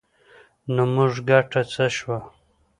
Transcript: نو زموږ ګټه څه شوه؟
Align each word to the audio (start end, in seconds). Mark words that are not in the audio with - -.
نو 0.73 0.83
زموږ 0.89 1.13
ګټه 1.29 1.61
څه 1.71 1.85
شوه؟ 1.97 2.17